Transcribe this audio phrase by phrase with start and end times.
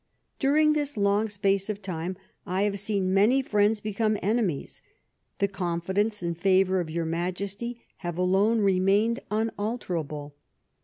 [0.39, 4.81] "During this long space of time I have seen many friends become enemies;
[5.37, 10.33] the confidence and the favour of your Majesty have alone remained unalterable.